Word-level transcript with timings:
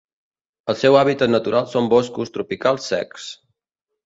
El 0.71 0.77
seu 0.83 0.97
hàbitat 1.01 1.31
natural 1.33 1.67
són 1.75 1.91
boscos 1.93 2.35
tropicals 2.39 2.89
secs. 2.95 3.29